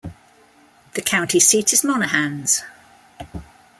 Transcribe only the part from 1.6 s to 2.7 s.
is Monahans.